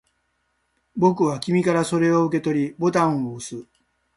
[0.95, 3.67] 僕は君からそれを受け取り、ボタンを押す